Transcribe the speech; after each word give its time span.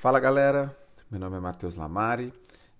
Fala 0.00 0.20
galera, 0.20 0.78
meu 1.10 1.18
nome 1.18 1.38
é 1.38 1.40
Matheus 1.40 1.74
Lamari 1.74 2.32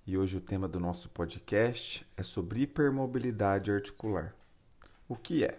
e 0.07 0.17
hoje 0.17 0.37
o 0.37 0.41
tema 0.41 0.69
do 0.69 0.79
nosso 0.79 1.09
podcast 1.09 2.07
é 2.17 2.23
sobre 2.23 2.61
hipermobilidade 2.61 3.73
articular. 3.73 4.33
O 5.09 5.17
que 5.17 5.43
é? 5.43 5.59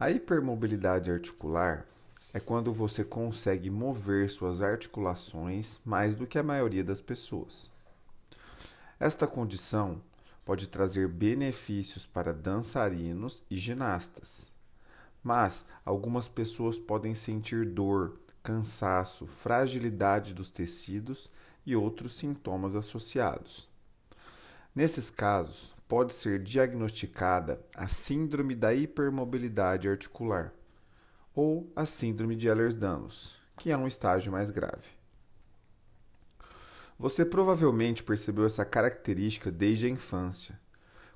A 0.00 0.10
hipermobilidade 0.10 1.10
articular 1.10 1.86
é 2.32 2.40
quando 2.40 2.72
você 2.72 3.04
consegue 3.04 3.68
mover 3.68 4.30
suas 4.30 4.62
articulações 4.62 5.78
mais 5.84 6.16
do 6.16 6.26
que 6.26 6.38
a 6.38 6.42
maioria 6.42 6.82
das 6.82 7.02
pessoas. 7.02 7.70
Esta 8.98 9.26
condição 9.26 10.00
pode 10.42 10.68
trazer 10.68 11.06
benefícios 11.06 12.06
para 12.06 12.32
dançarinos 12.32 13.42
e 13.50 13.58
ginastas, 13.58 14.50
mas 15.22 15.66
algumas 15.84 16.28
pessoas 16.28 16.78
podem 16.78 17.14
sentir 17.14 17.66
dor, 17.66 18.21
cansaço, 18.42 19.26
fragilidade 19.26 20.34
dos 20.34 20.50
tecidos 20.50 21.30
e 21.64 21.76
outros 21.76 22.16
sintomas 22.16 22.74
associados. 22.74 23.68
Nesses 24.74 25.10
casos, 25.10 25.72
pode 25.86 26.14
ser 26.14 26.42
diagnosticada 26.42 27.60
a 27.76 27.86
síndrome 27.86 28.54
da 28.54 28.72
hipermobilidade 28.72 29.88
articular 29.88 30.52
ou 31.34 31.70
a 31.76 31.84
síndrome 31.84 32.34
de 32.34 32.48
Ehlers-Danlos, 32.48 33.34
que 33.58 33.70
é 33.70 33.76
um 33.76 33.86
estágio 33.86 34.32
mais 34.32 34.50
grave. 34.50 34.90
Você 36.98 37.24
provavelmente 37.24 38.02
percebeu 38.02 38.46
essa 38.46 38.64
característica 38.64 39.50
desde 39.50 39.86
a 39.86 39.90
infância, 39.90 40.58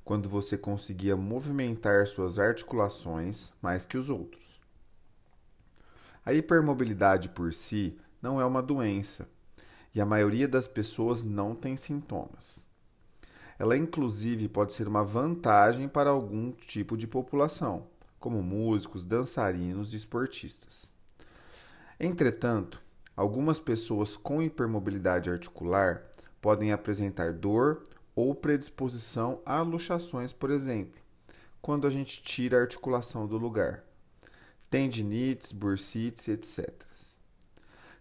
quando 0.04 0.28
você 0.28 0.58
conseguia 0.58 1.16
movimentar 1.16 2.06
suas 2.06 2.38
articulações 2.38 3.52
mais 3.62 3.84
que 3.84 3.96
os 3.96 4.10
outros. 4.10 4.55
A 6.26 6.34
hipermobilidade 6.34 7.28
por 7.28 7.54
si 7.54 7.96
não 8.20 8.40
é 8.40 8.44
uma 8.44 8.60
doença 8.60 9.28
e 9.94 10.00
a 10.00 10.04
maioria 10.04 10.48
das 10.48 10.66
pessoas 10.66 11.24
não 11.24 11.54
tem 11.54 11.76
sintomas. 11.76 12.66
Ela, 13.56 13.76
inclusive, 13.76 14.48
pode 14.48 14.72
ser 14.72 14.88
uma 14.88 15.04
vantagem 15.04 15.86
para 15.86 16.10
algum 16.10 16.50
tipo 16.50 16.96
de 16.96 17.06
população, 17.06 17.86
como 18.18 18.42
músicos, 18.42 19.06
dançarinos 19.06 19.94
e 19.94 19.98
esportistas. 19.98 20.90
Entretanto, 21.98 22.82
algumas 23.16 23.60
pessoas 23.60 24.16
com 24.16 24.42
hipermobilidade 24.42 25.30
articular 25.30 26.02
podem 26.42 26.72
apresentar 26.72 27.32
dor 27.32 27.84
ou 28.16 28.34
predisposição 28.34 29.40
a 29.46 29.62
luxações, 29.62 30.32
por 30.32 30.50
exemplo, 30.50 31.00
quando 31.62 31.86
a 31.86 31.90
gente 31.90 32.20
tira 32.20 32.58
a 32.58 32.62
articulação 32.62 33.28
do 33.28 33.38
lugar 33.38 33.85
tendinites, 34.70 35.52
bursites, 35.52 36.28
etc. 36.28 36.70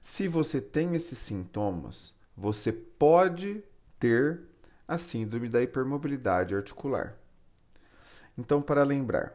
Se 0.01 0.27
você 0.27 0.61
tem 0.61 0.95
esses 0.95 1.17
sintomas, 1.17 2.13
você 2.35 2.71
pode 2.71 3.63
ter 3.99 4.41
a 4.87 4.97
síndrome 4.97 5.49
da 5.49 5.61
hipermobilidade 5.61 6.55
articular. 6.55 7.17
Então, 8.37 8.61
para 8.61 8.83
lembrar, 8.83 9.33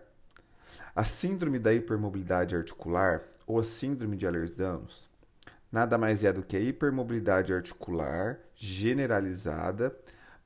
a 0.95 1.05
síndrome 1.05 1.59
da 1.59 1.73
hipermobilidade 1.73 2.55
articular 2.55 3.25
ou 3.47 3.59
a 3.59 3.65
síndrome 3.65 4.17
de 4.17 4.27
Ehlers-Danlos 4.27 5.11
nada 5.71 5.97
mais 5.97 6.25
é 6.25 6.33
do 6.33 6.43
que 6.43 6.57
a 6.57 6.61
hipermobilidade 6.61 7.53
articular 7.53 8.39
generalizada 8.55 9.97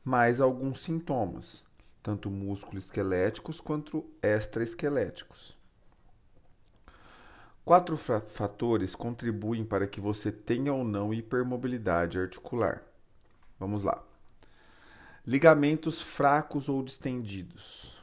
mais 0.05 0.41
alguns 0.41 0.83
sintomas, 0.83 1.65
tanto 2.03 2.31
músculo-esqueléticos 2.31 3.61
quanto 3.61 4.05
extraesqueléticos. 4.23 5.54
Quatro 7.65 7.97
fatores 7.97 8.95
contribuem 8.95 9.65
para 9.65 9.87
que 9.87 9.99
você 9.99 10.31
tenha 10.31 10.75
ou 10.75 10.85
não 10.85 11.15
hipermobilidade 11.15 12.19
articular. 12.19 12.83
Vamos 13.59 13.83
lá. 13.83 14.05
Ligamentos 15.27 16.03
fracos 16.03 16.69
ou 16.69 16.83
distendidos. 16.83 17.97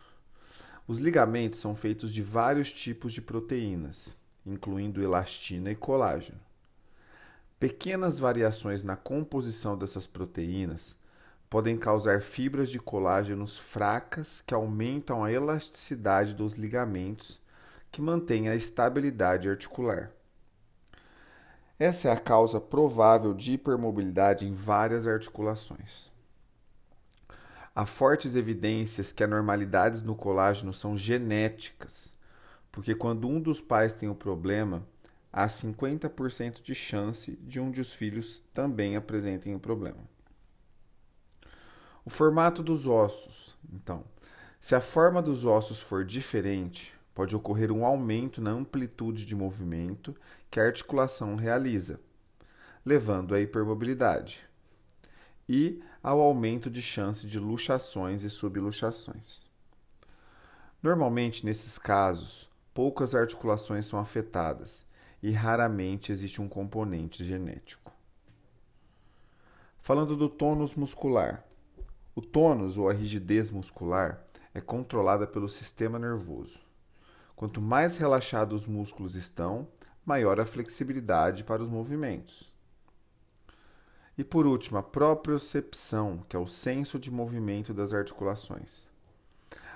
Os 0.88 0.98
ligamentos 0.98 1.60
são 1.60 1.76
feitos 1.76 2.12
de 2.12 2.24
vários 2.24 2.74
tipos 2.74 3.14
de 3.14 3.22
proteínas, 3.22 4.18
incluindo 4.44 5.00
elastina 5.00 5.70
e 5.70 5.76
colágeno. 5.76 6.40
Pequenas 7.60 8.18
variações 8.18 8.82
na 8.82 8.96
composição 8.96 9.78
dessas 9.78 10.08
proteínas 10.08 10.96
podem 11.48 11.78
causar 11.78 12.24
fibras 12.24 12.72
de 12.72 12.80
colágenos 12.80 13.60
fracas 13.60 14.42
que 14.42 14.56
aumentam 14.56 15.24
a 15.24 15.32
elasticidade 15.32 16.34
dos 16.34 16.56
ligamentos 16.56 17.41
que 17.92 18.02
mantém 18.02 18.48
a 18.48 18.56
estabilidade 18.56 19.50
articular. 19.50 20.12
Essa 21.78 22.10
é 22.10 22.12
a 22.12 22.20
causa 22.20 22.62
provável 22.62 23.34
de 23.34 23.54
hipermobilidade 23.54 24.48
em 24.48 24.54
várias 24.54 25.08
articulações. 25.08 26.12
Há 27.74 27.86
fortes 27.86 28.36
evidências 28.36 29.12
que 29.12 29.24
anormalidades 29.24 30.02
no 30.02 30.16
colágeno 30.16 30.74
são 30.74 30.98
genéticas, 30.98 32.14
porque 32.72 32.94
quando 32.94 33.28
um 33.28 33.42
dos 33.42 33.60
pais 33.60 33.94
tem 33.94 34.08
o 34.08 34.16
problema, 34.16 34.86
há 35.34 35.48
50% 35.48 36.62
de 36.62 36.76
chance 36.76 37.32
de 37.42 37.60
um 37.60 37.72
dos 37.72 37.94
filhos 37.94 38.42
também 38.54 38.96
apresentem 38.96 39.56
o 39.56 39.60
problema. 39.60 40.10
O 42.06 42.10
formato 42.10 42.62
dos 42.62 42.88
ossos. 42.88 43.56
Então, 43.74 44.04
se 44.60 44.76
a 44.76 44.82
forma 44.82 45.22
dos 45.22 45.46
ossos 45.46 45.82
for 45.82 46.06
diferente, 46.06 46.94
pode 47.14 47.36
ocorrer 47.36 47.72
um 47.72 47.86
aumento 47.86 48.42
na 48.42 48.52
amplitude 48.52 49.26
de 49.26 49.36
movimento 49.36 50.16
que 50.50 50.60
a 50.60 50.66
articulação 50.66 51.36
realiza, 51.36 52.00
levando 52.86 53.36
à 53.36 53.42
hipermobilidade 53.42 54.40
e 55.48 55.82
ao 56.02 56.22
aumento 56.22 56.70
de 56.70 56.82
chance 56.82 57.28
de 57.28 57.38
luxações 57.38 58.24
e 58.24 58.30
subluxações. 58.30 59.46
Normalmente, 60.82 61.46
nesses 61.46 61.78
casos, 61.78 62.50
poucas 62.74 63.14
articulações 63.14 63.86
são 63.86 64.00
afetadas 64.00 64.86
e 65.22 65.32
raramente 65.32 66.12
existe 66.12 66.42
um 66.42 66.48
componente 66.48 67.24
genético. 67.24 67.92
Falando 69.82 70.16
do 70.16 70.30
tônus 70.30 70.74
muscular. 70.76 71.44
O 72.16 72.22
tônus 72.22 72.78
ou 72.78 72.90
a 72.90 72.94
rigidez 72.94 73.52
muscular 73.52 74.24
é 74.54 74.62
controlada 74.62 75.26
pelo 75.26 75.48
sistema 75.48 75.98
nervoso. 75.98 76.60
Quanto 77.36 77.62
mais 77.62 77.98
relaxados 77.98 78.62
os 78.62 78.68
músculos 78.68 79.16
estão, 79.16 79.68
maior 80.06 80.40
a 80.40 80.46
flexibilidade 80.46 81.44
para 81.44 81.62
os 81.62 81.70
movimentos. 81.70 82.52
E 84.18 84.24
por 84.24 84.46
último, 84.46 84.78
a 84.78 84.84
propriocepção, 84.84 86.24
que 86.28 86.36
é 86.36 86.40
o 86.40 86.48
senso 86.48 87.00
de 87.00 87.10
movimento 87.10 87.74
das 87.74 87.94
articulações. 87.94 88.88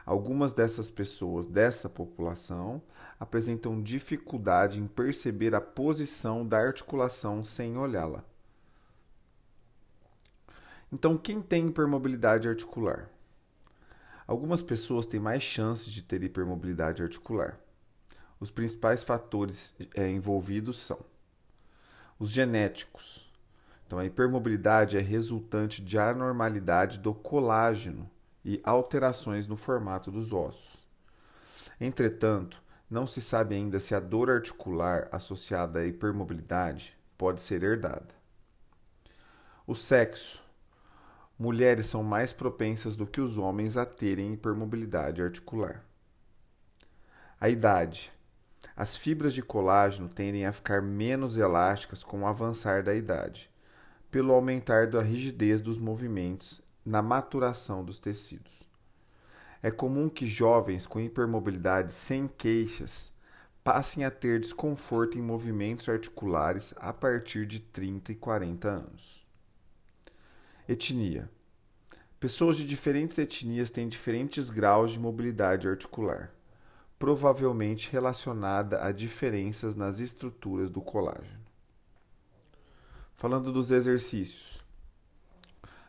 Algumas 0.06 0.54
dessas 0.54 0.92
pessoas 0.92 1.48
dessa 1.48 1.90
população 1.90 2.82
apresentam 3.20 3.82
dificuldade 3.82 4.80
em 4.80 4.86
perceber 4.86 5.56
a 5.56 5.62
posição 5.62 6.46
da 6.46 6.60
articulação 6.60 7.44
sem 7.44 7.76
olhá-la. 7.76 8.24
Então, 10.92 11.18
quem 11.18 11.42
tem 11.42 11.68
hipermobilidade 11.68 12.48
articular? 12.48 13.10
Algumas 14.28 14.62
pessoas 14.62 15.06
têm 15.06 15.20
mais 15.20 15.44
chances 15.44 15.92
de 15.92 16.02
ter 16.02 16.24
hipermobilidade 16.24 17.04
articular. 17.04 17.60
Os 18.40 18.50
principais 18.50 19.04
fatores 19.04 19.76
é, 19.96 20.10
envolvidos 20.10 20.80
são 20.82 21.00
os 22.20 22.32
genéticos. 22.32 23.30
Então, 23.86 24.00
a 24.00 24.06
hipermobilidade 24.06 24.98
é 24.98 25.02
resultante 25.02 25.82
de 25.82 25.98
anormalidade 25.98 27.00
do 27.00 27.14
colágeno 27.14 28.10
e 28.44 28.60
alterações 28.64 29.48
no 29.48 29.56
formato 29.56 30.12
dos 30.12 30.34
ossos. 30.34 30.84
Entretanto, 31.80 32.62
não 32.90 33.06
se 33.06 33.22
sabe 33.22 33.56
ainda 33.56 33.80
se 33.80 33.94
a 33.94 34.00
dor 34.00 34.30
articular 34.30 35.08
associada 35.12 35.80
à 35.80 35.86
hipermobilidade 35.86 36.98
pode 37.18 37.42
ser 37.42 37.64
herdada. 37.64 38.16
O 39.68 39.76
sexo 39.76 40.44
mulheres 41.38 41.88
são 41.88 42.04
mais 42.04 42.32
propensas 42.32 42.96
do 42.96 43.06
que 43.06 43.20
os 43.20 43.38
homens 43.38 43.78
a 43.78 43.86
terem 43.86 44.34
hipermobilidade 44.34 45.22
articular. 45.22 45.84
A 47.40 47.50
idade. 47.50 48.12
As 48.76 48.98
fibras 48.98 49.34
de 49.34 49.42
colágeno 49.42 50.10
tendem 50.10 50.46
a 50.46 50.52
ficar 50.52 50.82
menos 50.82 51.38
elásticas 51.38 52.04
com 52.04 52.22
o 52.22 52.28
avançar 52.28 52.84
da 52.84 52.96
idade, 52.96 53.50
pelo 54.10 54.34
aumentar 54.34 54.88
da 54.88 55.02
rigidez 55.02 55.62
dos 55.62 55.78
movimentos 55.78 56.62
na 56.86 57.02
maturação 57.02 57.84
dos 57.84 58.00
tecidos. 58.00 58.64
É 59.62 59.72
comum 59.72 60.08
que 60.10 60.28
jovens 60.28 60.88
com 60.88 61.00
hipermobilidade 61.00 61.92
sem 61.92 62.28
queixas 62.28 63.14
passem 63.64 64.06
a 64.06 64.12
ter 64.12 64.40
desconforto 64.40 65.18
em 65.18 65.22
movimentos 65.22 65.90
articulares 65.90 66.74
a 66.78 66.94
partir 66.94 67.48
de 67.48 67.60
30 67.60 68.12
e 68.12 68.16
40 68.16 68.68
anos. 68.70 69.25
Etnia. 70.68 71.30
Pessoas 72.20 72.58
de 72.58 72.66
diferentes 72.66 73.20
etnias 73.20 73.70
têm 73.70 73.88
diferentes 73.88 74.50
graus 74.50 74.94
de 74.94 75.00
mobilidade 75.00 75.70
articular, 75.70 76.34
provavelmente 76.98 77.92
relacionada 77.92 78.84
a 78.84 78.92
diferenças 78.92 79.76
nas 79.76 80.00
estruturas 80.00 80.72
do 80.72 80.82
colágeno. 80.82 81.46
Falando 83.16 83.54
dos 83.54 83.70
exercícios. 83.70 84.64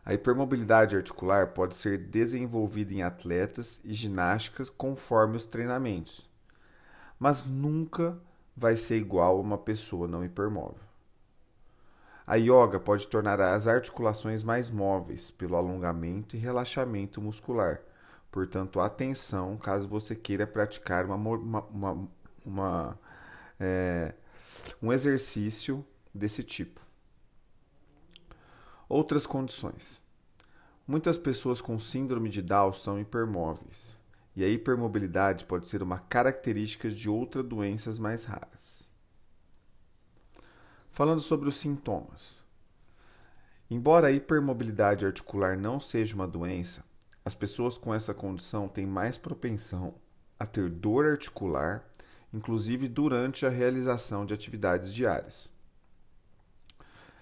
A 0.05 0.13
hipermobilidade 0.13 0.95
articular 0.95 1.55
pode 1.55 1.75
ser 1.75 1.97
desenvolvida 1.97 2.93
em 2.93 3.03
atletas 3.03 3.81
e 3.83 3.95
ginásticas 3.95 4.69
conforme 4.69 5.39
os 5.39 5.45
treinamentos, 5.45 6.29
mas 7.19 7.47
nunca 7.47 8.19
vai 8.55 8.77
ser 8.77 8.99
igual 8.99 9.39
a 9.39 9.41
uma 9.41 9.57
pessoa 9.57 10.07
não 10.07 10.23
hipermóvel. 10.23 10.87
A 12.27 12.35
yoga 12.35 12.81
pode 12.81 13.07
tornar 13.07 13.41
as 13.41 13.67
articulações 13.69 14.43
mais 14.43 14.69
móveis 14.69 15.31
pelo 15.31 15.55
alongamento 15.55 16.35
e 16.35 16.39
relaxamento 16.39 17.21
muscular. 17.21 17.81
Portanto, 18.33 18.81
atenção 18.81 19.57
caso 19.57 19.89
você 19.89 20.17
queira 20.17 20.47
praticar 20.47 21.05
uma, 21.07 21.15
uma, 21.15 21.61
uma, 21.67 22.09
uma 22.45 23.01
é, 23.61 24.13
um 24.83 24.93
exercício 24.93 25.85
desse 26.13 26.43
tipo. 26.43 26.81
Outras 28.89 29.27
condições. 29.27 30.03
Muitas 30.87 31.19
pessoas 31.19 31.61
com 31.61 31.79
síndrome 31.79 32.29
de 32.29 32.41
Down 32.41 32.73
são 32.73 33.01
hipermóveis, 33.01 33.99
e 34.37 34.45
a 34.45 34.49
hipermobilidade 34.49 35.45
pode 35.45 35.67
ser 35.67 35.83
uma 35.83 35.99
característica 35.99 36.89
de 36.89 37.09
outras 37.09 37.45
doenças 37.45 37.99
mais 37.99 38.25
raras. 38.25 38.86
Falando 40.97 41.21
sobre 41.21 41.47
os 41.47 41.57
sintomas. 41.57 42.43
Embora 43.71 44.07
a 44.07 44.13
hipermobilidade 44.13 45.05
articular 45.05 45.55
não 45.55 45.79
seja 45.79 46.15
uma 46.15 46.27
doença, 46.27 46.83
as 47.23 47.35
pessoas 47.35 47.77
com 47.77 47.95
essa 47.95 48.15
condição 48.15 48.67
têm 48.67 48.87
mais 48.87 49.19
propensão 49.19 49.93
a 50.41 50.47
ter 50.47 50.71
dor 50.71 51.05
articular, 51.05 51.85
inclusive 52.33 52.89
durante 52.89 53.45
a 53.45 53.51
realização 53.51 54.25
de 54.25 54.33
atividades 54.33 54.91
diárias. 54.95 55.53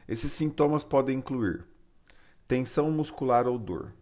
Esses 0.07 0.33
sintomas 0.33 0.85
podem 0.85 1.19
incluir 1.19 1.67
tensão 2.47 2.93
muscular 2.93 3.49
ou 3.49 3.59
dor. 3.59 3.93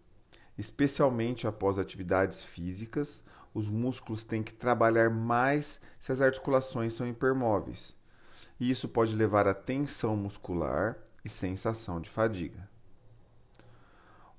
Especialmente 0.59 1.47
após 1.47 1.79
atividades 1.79 2.45
físicas, 2.45 3.25
os 3.55 3.69
músculos 3.69 4.27
têm 4.27 4.43
que 4.43 4.53
trabalhar 4.53 5.09
mais 5.09 5.81
se 5.99 6.13
as 6.13 6.21
articulações 6.21 6.93
são 6.93 7.09
hipermóveis. 7.09 8.02
E 8.59 8.71
isso 8.71 8.89
pode 8.89 9.17
levar 9.17 9.47
a 9.47 9.55
tensão 9.55 10.17
muscular 10.17 10.97
e 11.25 11.29
sensação 11.29 12.01
de 12.01 12.09
fadiga. 12.09 12.69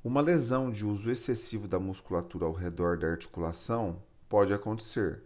Uma 0.04 0.20
lesão 0.20 0.70
de 0.70 0.86
uso 0.86 1.10
excessivo 1.10 1.68
da 1.68 1.80
musculatura 1.80 2.46
ao 2.46 2.52
redor 2.52 2.98
da 2.98 3.08
articulação 3.08 4.02
pode 4.28 4.54
acontecer, 4.54 5.24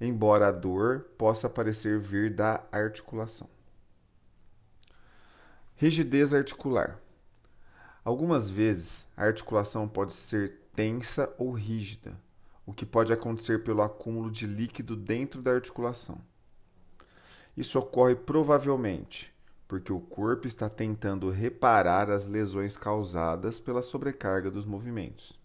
embora 0.00 0.48
a 0.48 0.52
dor 0.52 1.00
possa 1.18 1.50
parecer 1.50 1.98
vir 1.98 2.34
da 2.34 2.64
articulação. 2.72 3.48
Rigidez 5.76 6.32
articular. 6.32 6.98
Algumas 8.02 8.48
vezes 8.48 9.06
a 9.14 9.24
articulação 9.24 9.86
pode 9.86 10.14
ser 10.14 10.62
tensa 10.74 11.32
ou 11.36 11.52
rígida, 11.52 12.18
o 12.64 12.72
que 12.72 12.86
pode 12.86 13.12
acontecer 13.12 13.62
pelo 13.62 13.82
acúmulo 13.82 14.30
de 14.30 14.46
líquido 14.46 14.96
dentro 14.96 15.42
da 15.42 15.52
articulação. 15.52 16.18
Isso 17.58 17.76
ocorre 17.76 18.14
provavelmente 18.14 19.34
porque 19.66 19.92
o 19.92 19.98
corpo 19.98 20.46
está 20.46 20.68
tentando 20.68 21.28
reparar 21.28 22.08
as 22.08 22.28
lesões 22.28 22.76
causadas 22.76 23.58
pela 23.58 23.82
sobrecarga 23.82 24.48
dos 24.48 24.64
movimentos. 24.64 25.36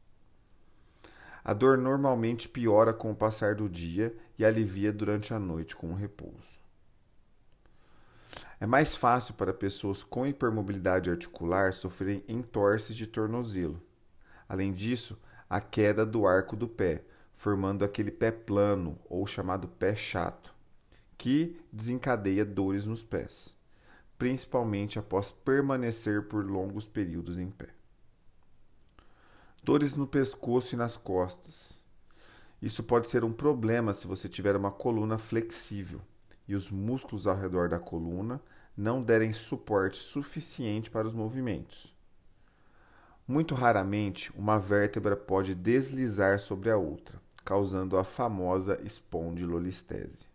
A 1.44 1.54
dor 1.54 1.75
normalmente 1.75 2.48
piora 2.48 2.94
com 2.94 3.12
o 3.12 3.15
passar 3.15 3.56
do 3.56 3.68
dia 3.68 4.15
e 4.38 4.45
alivia 4.45 4.94
durante 4.94 5.33
a 5.33 5.39
noite 5.39 5.75
com 5.75 5.92
o 5.92 5.95
repouso. 5.95 6.62
É 8.62 8.68
mais 8.68 8.95
fácil 8.95 9.33
para 9.33 9.51
pessoas 9.51 10.04
com 10.04 10.27
hipermobilidade 10.27 11.09
articular 11.09 11.74
sofrerem 11.74 12.24
entorses 12.27 12.95
de 12.95 13.07
tornozelo. 13.07 13.81
Além 14.48 14.71
disso, 14.71 15.19
a 15.50 15.59
queda 15.59 16.06
do 16.06 16.27
arco 16.27 16.56
do 16.56 16.68
pé, 16.68 17.01
formando 17.36 17.83
aquele 17.83 18.12
pé 18.12 18.30
plano 18.30 19.00
ou 19.09 19.25
chamado 19.25 19.68
pé 19.68 19.95
chato, 19.95 20.53
que 21.24 21.58
desencadeia 21.72 22.44
dores 22.44 22.86
nos 22.86 23.02
pés, 23.02 23.56
principalmente 24.18 25.00
após 25.00 25.31
permanecer 25.31 26.24
por 26.24 26.46
longos 26.46 26.86
períodos 26.86 27.38
em 27.38 27.50
pé. 27.50 27.70
Dores 29.64 29.96
no 29.96 30.06
pescoço 30.06 30.75
e 30.75 30.78
nas 30.78 30.98
costas. 30.98 31.81
Isso 32.62 32.84
pode 32.84 33.08
ser 33.08 33.24
um 33.24 33.31
problema 33.31 33.94
se 33.94 34.06
você 34.06 34.28
tiver 34.28 34.54
uma 34.58 34.70
coluna 34.70 35.18
flexível 35.18 36.02
e 36.46 36.56
os 36.56 36.70
músculos 36.70 37.26
ao 37.26 37.38
redor 37.38 37.69
da 37.69 37.80
coluna 37.80 38.42
não 38.76 39.02
derem 39.02 39.31
suporte 39.31 39.96
suficiente 40.00 40.92
para 40.92 41.08
os 41.08 41.14
movimentos. 41.14 41.96
Muito 43.26 43.56
raramente, 43.56 44.30
uma 44.38 44.60
vértebra 44.60 45.16
pode 45.16 45.56
deslizar 45.56 46.38
sobre 46.42 46.69
a 46.69 46.76
outra, 46.76 47.18
causando 47.46 47.98
a 47.98 48.04
famosa 48.04 48.78
espondilolistese. 48.84 50.32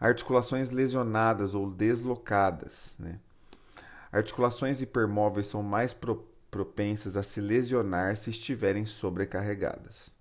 Articulações 0.00 0.70
lesionadas 0.70 1.54
ou 1.54 1.70
deslocadas. 1.70 2.96
Né? 2.98 3.18
Articulações 4.12 4.80
hipermóveis 4.80 5.46
são 5.46 5.62
mais 5.62 5.94
pro 5.94 6.26
propensas 6.50 7.16
a 7.16 7.22
se 7.22 7.38
lesionar 7.40 8.16
se 8.16 8.30
estiverem 8.30 8.86
sobrecarregadas. 8.86 10.14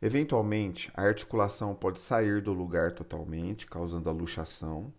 Eventualmente, 0.00 0.90
a 0.94 1.02
articulação 1.02 1.74
pode 1.74 2.00
sair 2.00 2.40
do 2.40 2.52
lugar 2.52 2.92
totalmente, 2.92 3.66
causando 3.66 4.08
a 4.08 4.12
luxação, 4.12 4.92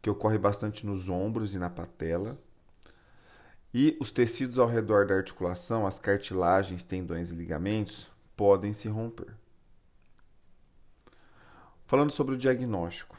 que 0.00 0.08
ocorre 0.08 0.38
bastante 0.38 0.86
nos 0.86 1.08
ombros 1.08 1.54
e 1.54 1.58
na 1.58 1.68
patela. 1.68 2.38
E 3.72 3.96
os 4.00 4.12
tecidos 4.12 4.58
ao 4.58 4.68
redor 4.68 5.06
da 5.06 5.14
articulação, 5.14 5.86
as 5.86 5.98
cartilagens, 5.98 6.84
tendões 6.84 7.30
e 7.30 7.34
ligamentos, 7.34 8.10
podem 8.36 8.72
se 8.72 8.88
romper. 8.88 9.34
Falando 11.86 12.10
sobre 12.10 12.34
o 12.34 12.38
diagnóstico. 12.38 13.18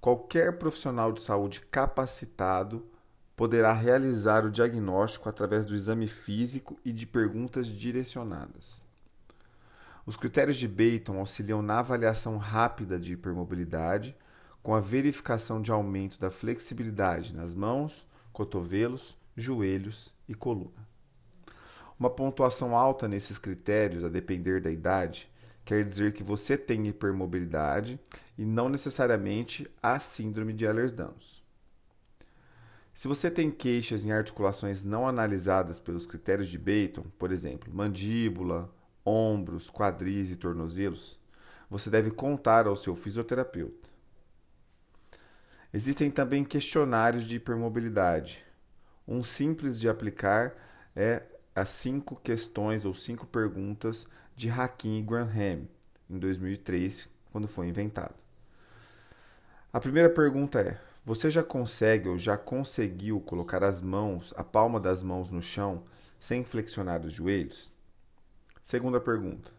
Qualquer 0.00 0.56
profissional 0.56 1.12
de 1.12 1.20
saúde 1.20 1.60
capacitado 1.60 2.86
poderá 3.36 3.72
realizar 3.72 4.44
o 4.44 4.50
diagnóstico 4.50 5.28
através 5.28 5.66
do 5.66 5.74
exame 5.74 6.06
físico 6.06 6.78
e 6.84 6.92
de 6.92 7.06
perguntas 7.06 7.66
direcionadas. 7.66 8.82
Os 10.06 10.16
critérios 10.16 10.58
de 10.58 10.68
Bayton 10.68 11.18
auxiliam 11.18 11.60
na 11.60 11.80
avaliação 11.80 12.36
rápida 12.36 13.00
de 13.00 13.14
hipermobilidade, 13.14 14.16
com 14.62 14.76
a 14.76 14.80
verificação 14.80 15.60
de 15.60 15.72
aumento 15.72 16.20
da 16.20 16.30
flexibilidade 16.30 17.34
nas 17.34 17.52
mãos, 17.52 18.06
cotovelos, 18.32 19.16
joelhos 19.36 20.14
e 20.28 20.34
coluna. 20.34 20.86
Uma 21.98 22.10
pontuação 22.10 22.76
alta 22.76 23.08
nesses 23.08 23.38
critérios, 23.38 24.04
a 24.04 24.08
depender 24.08 24.60
da 24.60 24.70
idade, 24.70 25.31
quer 25.64 25.84
dizer 25.84 26.12
que 26.12 26.22
você 26.22 26.56
tem 26.56 26.86
hipermobilidade 26.86 28.00
e 28.36 28.44
não 28.44 28.68
necessariamente 28.68 29.70
a 29.82 29.98
síndrome 29.98 30.52
de 30.52 30.64
Ehlers-Danlos. 30.64 31.42
Se 32.94 33.08
você 33.08 33.30
tem 33.30 33.50
queixas 33.50 34.04
em 34.04 34.12
articulações 34.12 34.84
não 34.84 35.08
analisadas 35.08 35.80
pelos 35.80 36.04
critérios 36.04 36.48
de 36.48 36.58
Bayton, 36.58 37.04
por 37.18 37.32
exemplo, 37.32 37.72
mandíbula, 37.72 38.70
ombros, 39.04 39.70
quadris 39.70 40.30
e 40.30 40.36
tornozelos, 40.36 41.18
você 41.70 41.88
deve 41.88 42.10
contar 42.10 42.66
ao 42.66 42.76
seu 42.76 42.94
fisioterapeuta. 42.94 43.88
Existem 45.72 46.10
também 46.10 46.44
questionários 46.44 47.24
de 47.24 47.36
hipermobilidade. 47.36 48.44
Um 49.08 49.22
simples 49.22 49.80
de 49.80 49.88
aplicar 49.88 50.54
é 50.94 51.22
as 51.54 51.70
cinco 51.70 52.14
questões 52.16 52.84
ou 52.84 52.92
cinco 52.92 53.26
perguntas 53.26 54.06
de 54.36 54.50
Hakim 54.50 55.04
Graham, 55.04 55.68
em 56.08 56.18
2003, 56.18 57.08
quando 57.30 57.48
foi 57.48 57.68
inventado. 57.68 58.14
A 59.72 59.80
primeira 59.80 60.10
pergunta 60.10 60.60
é: 60.60 60.78
você 61.04 61.30
já 61.30 61.42
consegue 61.42 62.08
ou 62.08 62.18
já 62.18 62.36
conseguiu 62.36 63.20
colocar 63.20 63.64
as 63.64 63.80
mãos, 63.80 64.34
a 64.36 64.44
palma 64.44 64.78
das 64.78 65.02
mãos 65.02 65.30
no 65.30 65.42
chão, 65.42 65.82
sem 66.20 66.44
flexionar 66.44 67.04
os 67.04 67.12
joelhos? 67.12 67.72
Segunda 68.62 69.00
pergunta. 69.00 69.50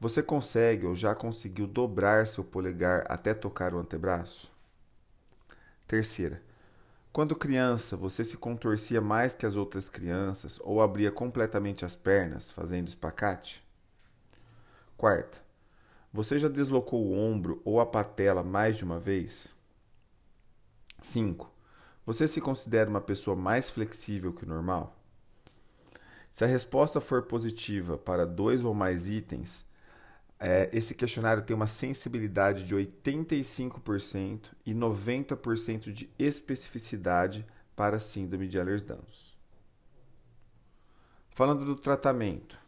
Você 0.00 0.22
consegue 0.22 0.86
ou 0.86 0.94
já 0.94 1.14
conseguiu 1.14 1.66
dobrar 1.66 2.26
seu 2.26 2.44
polegar 2.44 3.06
até 3.08 3.34
tocar 3.34 3.74
o 3.74 3.78
antebraço? 3.78 4.52
Terceira. 5.86 6.42
Quando 7.12 7.36
criança, 7.36 7.96
você 7.96 8.24
se 8.24 8.36
contorcia 8.36 9.00
mais 9.00 9.34
que 9.34 9.46
as 9.46 9.56
outras 9.56 9.88
crianças 9.88 10.58
ou 10.62 10.82
abria 10.82 11.10
completamente 11.10 11.84
as 11.84 11.94
pernas, 11.94 12.50
fazendo 12.50 12.88
espacate? 12.88 13.63
Quarta. 14.96 15.42
Você 16.12 16.38
já 16.38 16.48
deslocou 16.48 17.04
o 17.04 17.12
ombro 17.12 17.60
ou 17.64 17.80
a 17.80 17.86
patela 17.86 18.42
mais 18.42 18.76
de 18.76 18.84
uma 18.84 19.00
vez? 19.00 19.54
5. 21.02 21.50
Você 22.06 22.28
se 22.28 22.40
considera 22.40 22.88
uma 22.88 23.00
pessoa 23.00 23.36
mais 23.36 23.70
flexível 23.70 24.32
que 24.32 24.44
o 24.44 24.48
normal? 24.48 24.96
Se 26.30 26.44
a 26.44 26.48
resposta 26.48 27.00
for 27.00 27.22
positiva 27.22 27.96
para 27.96 28.26
dois 28.26 28.64
ou 28.64 28.74
mais 28.74 29.08
itens, 29.08 29.64
é, 30.38 30.68
esse 30.72 30.94
questionário 30.94 31.42
tem 31.42 31.54
uma 31.54 31.66
sensibilidade 31.66 32.66
de 32.66 32.74
85% 32.74 34.50
e 34.66 34.74
90% 34.74 35.92
de 35.92 36.10
especificidade 36.18 37.46
para 37.74 37.96
a 37.96 38.00
síndrome 38.00 38.48
de 38.48 38.58
Ehlers-Danlos. 38.58 39.38
Falando 41.30 41.64
do 41.64 41.74
tratamento, 41.74 42.58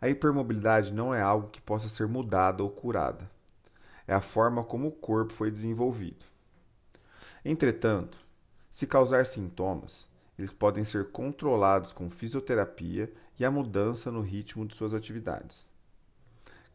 a 0.00 0.08
hipermobilidade 0.08 0.92
não 0.92 1.14
é 1.14 1.20
algo 1.20 1.48
que 1.48 1.60
possa 1.60 1.88
ser 1.88 2.06
mudada 2.06 2.62
ou 2.62 2.70
curada. 2.70 3.30
É 4.06 4.14
a 4.14 4.20
forma 4.20 4.62
como 4.62 4.88
o 4.88 4.92
corpo 4.92 5.32
foi 5.32 5.50
desenvolvido. 5.50 6.24
Entretanto, 7.44 8.18
se 8.70 8.86
causar 8.86 9.26
sintomas, 9.26 10.08
eles 10.38 10.52
podem 10.52 10.84
ser 10.84 11.10
controlados 11.10 11.92
com 11.92 12.08
fisioterapia 12.08 13.12
e 13.38 13.44
a 13.44 13.50
mudança 13.50 14.10
no 14.10 14.20
ritmo 14.20 14.66
de 14.66 14.74
suas 14.74 14.94
atividades. 14.94 15.68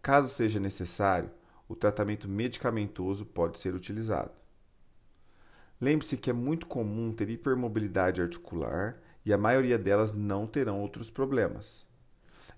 Caso 0.01 0.27
seja 0.27 0.59
necessário, 0.59 1.31
o 1.67 1.75
tratamento 1.75 2.27
medicamentoso 2.27 3.25
pode 3.25 3.57
ser 3.57 3.73
utilizado. 3.73 4.31
Lembre-se 5.79 6.17
que 6.17 6.29
é 6.29 6.33
muito 6.33 6.67
comum 6.67 7.13
ter 7.13 7.29
hipermobilidade 7.29 8.21
articular 8.21 8.97
e 9.25 9.31
a 9.31 9.37
maioria 9.37 9.77
delas 9.77 10.13
não 10.13 10.45
terão 10.45 10.81
outros 10.81 11.09
problemas. 11.09 11.85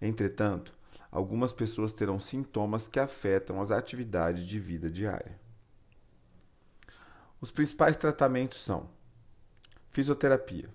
Entretanto, 0.02 0.74
algumas 1.12 1.54
pessoas 1.54 1.94
terão 1.94 2.20
sintomas 2.20 2.88
que 2.88 3.00
afetam 3.00 3.62
as 3.62 3.72
atividades 3.72 4.46
de 4.46 4.60
vida 4.60 4.90
diária. 4.90 5.40
Os 7.40 7.52
principais 7.52 7.96
tratamentos 7.96 8.60
são 8.60 8.90
fisioterapia. 9.90 10.70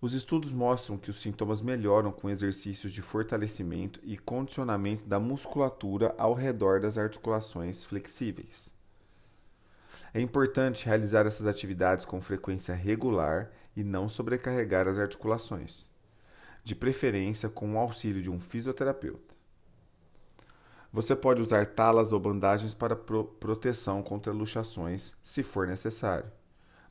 Os 0.00 0.14
estudos 0.14 0.52
mostram 0.52 0.96
que 0.96 1.10
os 1.10 1.20
sintomas 1.20 1.60
melhoram 1.60 2.12
com 2.12 2.30
exercícios 2.30 2.92
de 2.92 3.02
fortalecimento 3.02 4.00
e 4.04 4.16
condicionamento 4.16 5.06
da 5.06 5.18
musculatura 5.18 6.14
ao 6.16 6.34
redor 6.34 6.80
das 6.80 6.96
articulações 6.96 7.84
flexíveis. 7.84 8.72
É 10.14 10.20
importante 10.20 10.86
realizar 10.86 11.26
essas 11.26 11.46
atividades 11.46 12.04
com 12.04 12.20
frequência 12.20 12.74
regular 12.74 13.50
e 13.76 13.82
não 13.82 14.08
sobrecarregar 14.08 14.86
as 14.86 14.98
articulações, 14.98 15.90
de 16.68 16.74
preferência 16.74 17.48
com 17.48 17.74
o 17.74 17.78
auxílio 17.78 18.22
de 18.22 18.30
um 18.30 18.38
fisioterapeuta. 18.38 19.34
Você 20.92 21.16
pode 21.16 21.40
usar 21.40 21.66
talas 21.66 22.12
ou 22.12 22.20
bandagens 22.20 22.74
para 22.74 22.94
pro 22.94 23.24
proteção 23.24 24.02
contra 24.02 24.32
luxações, 24.32 25.14
se 25.22 25.42
for 25.42 25.66
necessário 25.66 26.30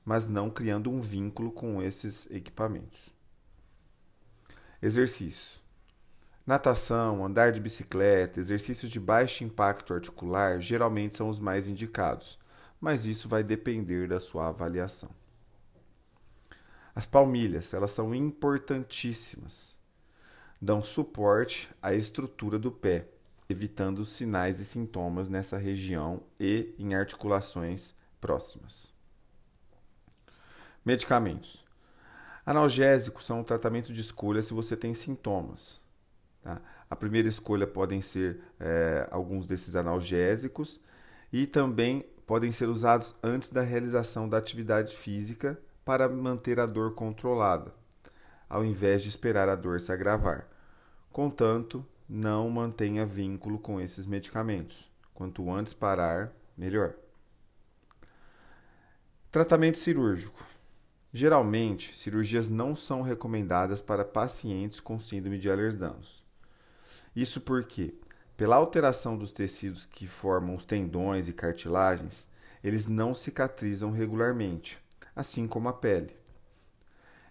mas 0.07 0.25
não 0.25 0.50
criando 0.50 0.89
um 0.89 1.01
vínculo 1.01 1.51
com 1.51 1.81
esses 1.81 2.31
equipamentos. 2.31 3.13
Exercício: 4.81 5.60
Natação, 6.46 7.25
andar 7.25 7.51
de 7.51 7.60
bicicleta, 7.60 8.39
exercícios 8.39 8.89
de 8.89 9.01
baixo 9.01 9.43
impacto 9.43 9.93
articular 9.93 10.62
geralmente 10.62 11.17
são 11.17 11.27
os 11.27 11.41
mais 11.41 11.67
indicados, 11.67 12.39
mas 12.79 13.05
isso 13.05 13.27
vai 13.27 13.43
depender 13.43 14.07
da 14.07 14.17
sua 14.17 14.48
avaliação. 14.48 15.10
As 16.97 17.05
palmilhas, 17.05 17.75
elas 17.75 17.91
são 17.91 18.15
importantíssimas. 18.15 19.77
Dão 20.59 20.81
suporte 20.81 21.69
à 21.79 21.93
estrutura 21.93 22.57
do 22.57 22.71
pé, 22.71 23.05
evitando 23.47 24.03
sinais 24.03 24.59
e 24.59 24.65
sintomas 24.65 25.29
nessa 25.29 25.59
região 25.59 26.23
e 26.39 26.73
em 26.79 26.95
articulações 26.95 27.93
próximas. 28.19 28.91
Medicamentos. 30.83 31.63
Analgésicos 32.43 33.27
são 33.27 33.41
um 33.41 33.43
tratamento 33.43 33.93
de 33.93 34.01
escolha 34.01 34.41
se 34.41 34.55
você 34.55 34.75
tem 34.75 34.95
sintomas. 34.95 35.79
Tá? 36.41 36.59
A 36.89 36.95
primeira 36.95 37.27
escolha 37.27 37.67
podem 37.67 38.01
ser 38.01 38.41
é, 38.59 39.07
alguns 39.11 39.45
desses 39.45 39.75
analgésicos 39.75 40.79
e 41.31 41.45
também 41.45 42.03
podem 42.25 42.51
ser 42.51 42.67
usados 42.67 43.13
antes 43.21 43.51
da 43.51 43.61
realização 43.61 44.27
da 44.27 44.39
atividade 44.39 44.97
física 44.97 45.61
para 45.88 46.10
manter 46.10 46.60
a 46.60 46.65
dor 46.65 46.96
controlada, 46.96 47.74
ao 48.50 48.65
invés 48.65 49.01
de 49.01 49.08
esperar 49.08 49.48
a 49.48 49.56
dor 49.56 49.79
se 49.79 49.89
agravar. 49.89 50.46
Contanto, 51.13 51.86
não 52.10 52.50
mantenha 52.50 53.06
vínculo 53.06 53.58
com 53.58 53.79
esses 53.79 54.06
medicamentos. 54.06 54.91
Quanto 55.13 55.50
antes 55.50 55.74
parar, 55.74 56.34
melhor. 56.58 56.94
Tratamento 59.32 59.77
cirúrgico. 59.77 60.46
Geralmente, 61.13 61.98
cirurgias 61.98 62.50
não 62.50 62.75
são 62.75 63.01
recomendadas 63.01 63.82
para 63.82 64.03
pacientes 64.03 64.82
com 64.82 65.00
síndrome 65.00 65.39
de 65.39 65.48
Ehlers-Danlos. 65.48 66.22
Isso 67.15 67.39
porque, 67.39 67.96
pela 68.36 68.58
alteração 68.58 69.17
dos 69.17 69.32
tecidos 69.32 69.86
que 69.86 70.06
formam 70.06 70.53
os 70.53 70.65
tendões 70.65 71.29
e 71.29 71.34
cartilagens, 71.34 72.27
eles 72.62 72.88
não 72.88 73.15
cicatrizam 73.15 73.91
regularmente, 73.91 74.77
assim 75.17 75.47
como 75.47 75.67
a 75.67 75.74
pele. 75.74 76.15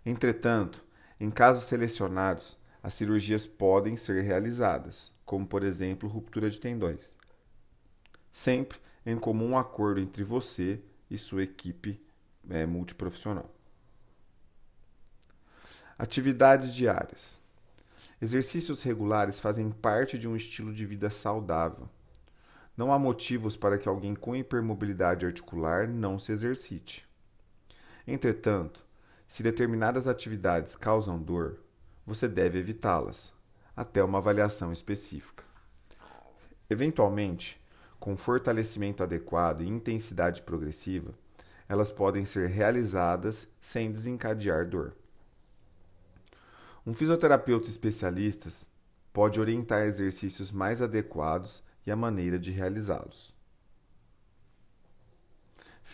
Entretanto, 0.05 0.85
em 1.21 1.31
casos 1.31 1.65
selecionados, 1.65 2.57
as 2.83 2.95
cirurgias 2.95 3.47
podem 3.47 3.97
ser 3.97 4.23
realizadas, 4.23 5.13
como 5.25 5.47
por 5.47 5.63
exemplo 5.63 6.09
ruptura 6.09 6.51
de 6.51 6.59
tendões. 6.59 7.15
Sempre 8.33 8.81
em 9.07 9.17
comum 9.17 9.57
acordo 9.57 10.01
entre 10.01 10.25
você 10.25 10.81
e 11.09 11.17
sua 11.17 11.45
equipe 11.45 12.05
é, 12.51 12.67
multiprofissional. 12.67 13.55
Atividades 15.97 16.75
diárias. 16.75 17.41
Exercícios 18.21 18.83
regulares 18.83 19.39
fazem 19.39 19.71
parte 19.71 20.19
de 20.19 20.27
um 20.27 20.35
estilo 20.35 20.75
de 20.75 20.85
vida 20.85 21.09
saudável. 21.09 21.89
Não 22.77 22.93
há 22.93 22.99
motivos 22.99 23.57
para 23.57 23.79
que 23.79 23.89
alguém 23.89 24.15
com 24.15 24.35
hipermobilidade 24.35 25.25
articular 25.25 25.87
não 25.87 26.19
se 26.19 26.33
exercite. 26.33 27.06
Entretanto, 28.07 28.85
se 29.27 29.43
determinadas 29.43 30.07
atividades 30.07 30.77
causam 30.77 31.21
dor, 31.21 31.59
você 32.07 32.29
deve 32.29 32.59
evitá-las, 32.59 33.33
até 33.77 34.03
uma 34.03 34.19
avaliação 34.19 34.73
específica. 34.73 35.43
Eventualmente, 36.71 37.61
com 37.99 38.17
fortalecimento 38.17 39.03
adequado 39.03 39.63
e 39.63 39.69
intensidade 39.69 40.43
progressiva, 40.43 41.13
elas 41.69 41.91
podem 41.91 42.25
ser 42.25 42.49
realizadas 42.49 43.49
sem 43.61 43.91
desencadear 43.91 44.69
dor. 44.69 44.95
Um 46.87 46.95
fisioterapeuta 46.95 47.69
especialista 47.69 48.49
pode 49.13 49.41
orientar 49.41 49.83
exercícios 49.83 50.53
mais 50.53 50.81
adequados 50.81 51.65
e 51.85 51.91
a 51.91 51.97
maneira 51.97 52.39
de 52.39 52.53
realizá-los. 52.53 53.36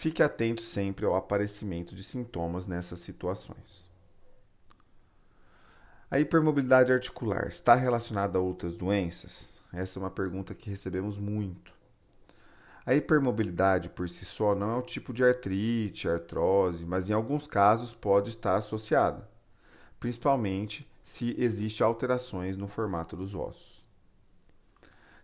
Fique 0.02 0.20
atento 0.20 0.62
sempre 0.62 1.06
ao 1.06 1.14
aparecimento 1.14 1.94
de 1.94 2.02
sintomas 2.02 2.66
nessas 2.66 2.98
situações. 2.98 3.88
A 6.10 6.18
hipermobilidade 6.18 6.92
articular 6.92 7.46
está 7.46 7.76
relacionada 7.76 8.36
a 8.36 8.42
outras 8.42 8.76
doenças? 8.76 9.50
Essa 9.72 10.00
é 10.00 10.02
uma 10.02 10.10
pergunta 10.10 10.56
que 10.56 10.68
recebemos 10.68 11.18
muito. 11.18 11.72
A 12.84 12.96
hipermobilidade 12.96 13.90
por 13.90 14.08
si 14.08 14.24
só 14.24 14.56
não 14.56 14.72
é 14.72 14.76
o 14.76 14.82
tipo 14.82 15.12
de 15.12 15.24
artrite, 15.24 16.08
artrose, 16.08 16.84
mas 16.84 17.08
em 17.08 17.12
alguns 17.12 17.46
casos 17.46 17.94
pode 17.94 18.30
estar 18.30 18.56
associada 18.56 19.30
principalmente 20.00 20.90
se 21.04 21.32
existe 21.40 21.80
alterações 21.80 22.56
no 22.56 22.66
formato 22.66 23.16
dos 23.16 23.36
ossos. 23.36 23.86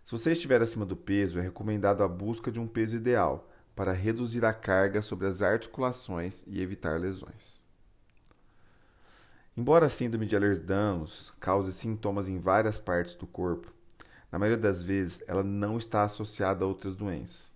Se 0.05 0.13
você 0.13 0.31
estiver 0.31 0.61
acima 0.61 0.85
do 0.85 0.95
peso, 0.95 1.37
é 1.37 1.41
recomendado 1.41 2.01
a 2.01 2.07
busca 2.07 2.49
de 2.49 2.61
um 2.61 2.65
peso 2.65 2.95
ideal 2.95 3.49
para 3.79 3.93
reduzir 3.93 4.43
a 4.43 4.51
carga 4.51 5.01
sobre 5.01 5.25
as 5.25 5.41
articulações 5.41 6.43
e 6.45 6.61
evitar 6.61 6.99
lesões. 6.99 7.61
Embora 9.55 9.85
a 9.85 9.89
síndrome 9.89 10.25
de 10.25 10.35
Ehlers-Danlos 10.35 11.31
cause 11.39 11.71
sintomas 11.71 12.27
em 12.27 12.39
várias 12.39 12.77
partes 12.77 13.15
do 13.15 13.25
corpo, 13.25 13.71
na 14.29 14.37
maioria 14.37 14.61
das 14.61 14.83
vezes 14.83 15.23
ela 15.29 15.43
não 15.43 15.77
está 15.77 16.03
associada 16.03 16.65
a 16.65 16.67
outras 16.67 16.97
doenças. 16.97 17.53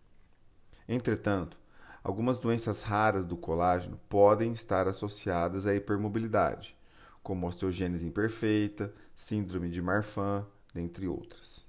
Entretanto, 0.88 1.58
algumas 2.02 2.40
doenças 2.40 2.84
raras 2.84 3.26
do 3.26 3.36
colágeno 3.36 4.00
podem 4.08 4.54
estar 4.54 4.88
associadas 4.88 5.68
à 5.68 5.76
hipermobilidade, 5.76 6.74
como 7.22 7.48
osteogênese 7.48 8.08
imperfeita, 8.08 8.94
síndrome 9.14 9.70
de 9.70 9.82
Marfan, 9.82 10.48
dentre 10.74 11.06
outras. 11.06 11.66